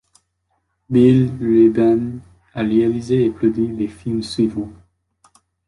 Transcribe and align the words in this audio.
Bill 0.89 1.27
Rebane 1.39 2.21
a 2.55 2.63
réalisé 2.63 3.23
et 3.25 3.29
produit 3.29 3.67
les 3.67 3.87
films 3.87 4.23
suivants. 4.23 4.73